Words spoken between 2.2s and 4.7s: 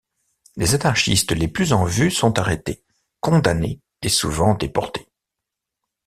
arrêtés, condamnés et souvent